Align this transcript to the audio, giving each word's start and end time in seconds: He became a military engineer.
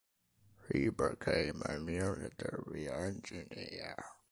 He 0.73 0.89
became 0.89 1.61
a 1.63 1.77
military 1.79 2.89
engineer. 2.89 4.03